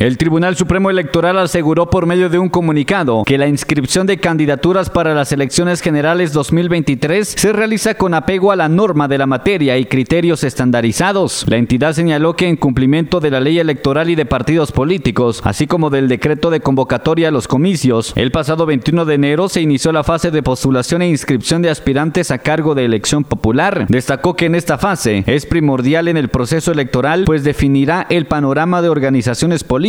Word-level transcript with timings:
El 0.00 0.16
Tribunal 0.16 0.54
Supremo 0.54 0.90
Electoral 0.90 1.36
aseguró 1.38 1.90
por 1.90 2.06
medio 2.06 2.28
de 2.28 2.38
un 2.38 2.50
comunicado 2.50 3.24
que 3.26 3.36
la 3.36 3.48
inscripción 3.48 4.06
de 4.06 4.18
candidaturas 4.18 4.90
para 4.90 5.12
las 5.12 5.32
elecciones 5.32 5.80
generales 5.80 6.32
2023 6.32 7.26
se 7.36 7.52
realiza 7.52 7.94
con 7.94 8.14
apego 8.14 8.52
a 8.52 8.56
la 8.56 8.68
norma 8.68 9.08
de 9.08 9.18
la 9.18 9.26
materia 9.26 9.76
y 9.76 9.86
criterios 9.86 10.44
estandarizados. 10.44 11.44
La 11.48 11.56
entidad 11.56 11.94
señaló 11.94 12.36
que 12.36 12.46
en 12.46 12.54
cumplimiento 12.54 13.18
de 13.18 13.32
la 13.32 13.40
ley 13.40 13.58
electoral 13.58 14.08
y 14.08 14.14
de 14.14 14.24
partidos 14.24 14.70
políticos, 14.70 15.40
así 15.42 15.66
como 15.66 15.90
del 15.90 16.06
decreto 16.06 16.50
de 16.50 16.60
convocatoria 16.60 17.26
a 17.26 17.32
los 17.32 17.48
comicios, 17.48 18.12
el 18.14 18.30
pasado 18.30 18.66
21 18.66 19.04
de 19.04 19.14
enero 19.14 19.48
se 19.48 19.62
inició 19.62 19.90
la 19.90 20.04
fase 20.04 20.30
de 20.30 20.44
postulación 20.44 21.02
e 21.02 21.08
inscripción 21.08 21.60
de 21.60 21.70
aspirantes 21.70 22.30
a 22.30 22.38
cargo 22.38 22.76
de 22.76 22.84
elección 22.84 23.24
popular. 23.24 23.86
Destacó 23.88 24.36
que 24.36 24.46
en 24.46 24.54
esta 24.54 24.78
fase 24.78 25.24
es 25.26 25.44
primordial 25.44 26.06
en 26.06 26.16
el 26.16 26.28
proceso 26.28 26.70
electoral, 26.70 27.24
pues 27.26 27.42
definirá 27.42 28.06
el 28.10 28.26
panorama 28.26 28.80
de 28.80 28.90
organizaciones 28.90 29.64
políticas 29.64 29.87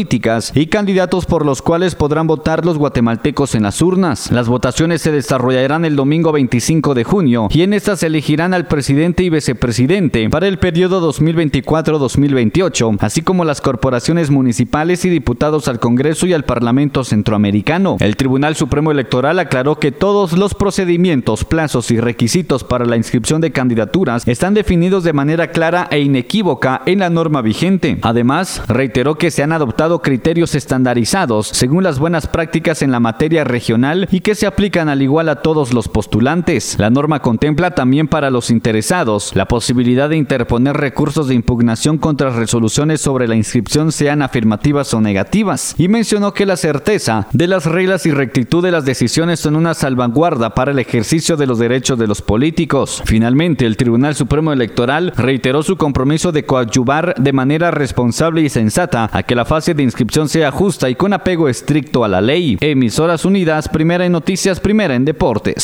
y 0.55 0.67
candidatos 0.67 1.25
por 1.25 1.45
los 1.45 1.61
cuales 1.61 1.95
podrán 1.95 2.25
votar 2.25 2.65
los 2.65 2.77
guatemaltecos 2.77 3.53
en 3.53 3.63
las 3.63 3.81
urnas. 3.81 4.31
Las 4.31 4.47
votaciones 4.47 5.01
se 5.01 5.11
desarrollarán 5.11 5.83
el 5.83 5.97
domingo 5.97 6.31
25 6.31 6.93
de 6.93 7.03
junio 7.03 7.49
y 7.51 7.63
en 7.63 7.73
estas 7.73 8.01
elegirán 8.03 8.53
al 8.53 8.67
presidente 8.67 9.23
y 9.23 9.29
vicepresidente 9.29 10.29
para 10.29 10.47
el 10.47 10.57
periodo 10.57 11.11
2024-2028, 11.11 12.97
así 13.01 13.21
como 13.23 13.43
las 13.43 13.59
corporaciones 13.59 14.29
municipales 14.29 15.03
y 15.03 15.09
diputados 15.09 15.67
al 15.67 15.79
Congreso 15.79 16.25
y 16.27 16.33
al 16.33 16.45
Parlamento 16.45 17.03
Centroamericano. 17.03 17.97
El 17.99 18.15
Tribunal 18.15 18.55
Supremo 18.55 18.91
Electoral 18.91 19.39
aclaró 19.39 19.79
que 19.79 19.91
todos 19.91 20.37
los 20.37 20.53
procedimientos, 20.55 21.43
plazos 21.43 21.91
y 21.91 21.99
requisitos 21.99 22.63
para 22.63 22.85
la 22.85 22.95
inscripción 22.95 23.41
de 23.41 23.51
candidaturas 23.51 24.25
están 24.27 24.53
definidos 24.53 25.03
de 25.03 25.11
manera 25.11 25.51
clara 25.51 25.87
e 25.91 25.99
inequívoca 25.99 26.83
en 26.85 26.99
la 26.99 27.09
norma 27.09 27.41
vigente. 27.41 27.97
Además, 28.01 28.61
reiteró 28.69 29.15
que 29.15 29.31
se 29.31 29.43
han 29.43 29.51
adoptado 29.51 29.88
criterios 29.97 30.53
estandarizados 30.53 31.47
según 31.47 31.83
las 31.83 31.97
buenas 31.97 32.27
prácticas 32.27 32.83
en 32.83 32.91
la 32.91 32.99
materia 32.99 33.43
regional 33.43 34.07
y 34.11 34.19
que 34.19 34.35
se 34.35 34.45
aplican 34.45 34.89
al 34.89 35.01
igual 35.01 35.27
a 35.29 35.41
todos 35.41 35.73
los 35.73 35.87
postulantes. 35.87 36.75
La 36.77 36.91
norma 36.91 37.23
contempla 37.23 37.71
también 37.71 38.07
para 38.07 38.29
los 38.29 38.51
interesados 38.51 39.35
la 39.35 39.47
posibilidad 39.47 40.07
de 40.07 40.17
interponer 40.17 40.77
recursos 40.77 41.27
de 41.27 41.33
impugnación 41.33 41.97
contra 41.97 42.29
resoluciones 42.29 43.01
sobre 43.01 43.27
la 43.27 43.35
inscripción 43.35 43.91
sean 43.91 44.21
afirmativas 44.21 44.93
o 44.93 45.01
negativas 45.01 45.73
y 45.77 45.87
mencionó 45.87 46.33
que 46.33 46.45
la 46.45 46.57
certeza 46.57 47.27
de 47.31 47.47
las 47.47 47.65
reglas 47.65 48.05
y 48.05 48.11
rectitud 48.11 48.63
de 48.63 48.71
las 48.71 48.85
decisiones 48.85 49.39
son 49.39 49.55
una 49.55 49.73
salvaguarda 49.73 50.53
para 50.53 50.71
el 50.71 50.79
ejercicio 50.79 51.37
de 51.37 51.47
los 51.47 51.59
derechos 51.59 51.97
de 51.97 52.07
los 52.07 52.21
políticos. 52.21 53.01
Finalmente, 53.05 53.65
el 53.65 53.77
Tribunal 53.77 54.15
Supremo 54.15 54.53
Electoral 54.53 55.13
reiteró 55.15 55.63
su 55.63 55.77
compromiso 55.77 56.31
de 56.31 56.45
coadyuvar 56.45 57.15
de 57.17 57.33
manera 57.33 57.71
responsable 57.71 58.41
y 58.41 58.49
sensata 58.49 59.09
a 59.11 59.23
que 59.23 59.35
la 59.35 59.45
fase 59.45 59.73
de 59.79 59.83
inscripción 59.83 60.27
sea 60.27 60.51
justa 60.51 60.89
y 60.89 60.95
con 60.95 61.13
apego 61.13 61.47
estricto 61.47 62.03
a 62.03 62.07
la 62.07 62.19
ley. 62.19 62.57
Emisoras 62.59 63.23
Unidas, 63.23 63.69
primera 63.69 64.05
en 64.05 64.11
noticias, 64.11 64.59
primera 64.59 64.93
en 64.93 65.05
deportes. 65.05 65.63